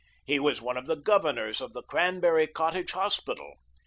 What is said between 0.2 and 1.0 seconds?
He was one of the